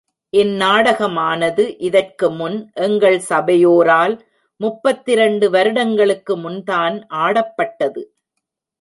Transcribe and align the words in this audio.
இந்நாடகமானது 0.33 1.63
இதற்கு 1.79 2.31
முன் 2.31 2.57
எங்கள் 2.73 3.19
சபையோரால் 3.19 4.15
முப்பத்திரண்டு 4.61 5.49
வருடங்களுக்கு 5.49 6.35
முன்தான் 6.37 6.97
ஆடப்பட்டது. 7.09 8.03